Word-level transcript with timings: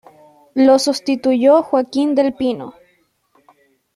Lo 0.55 0.79
sustituyó 0.79 1.61
Joaquín 1.61 2.15
del 2.15 2.33
Pino. 2.33 2.73